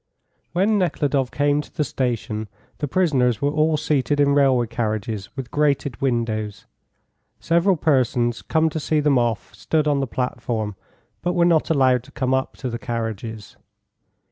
[0.53, 2.47] When Nekhludoff came to the station,
[2.79, 6.65] the prisoners were all seated in railway carriages with grated windows.
[7.39, 10.75] Several persons, come to see them off, stood on the platform,
[11.21, 13.57] but were not allowed to come up to the carriages.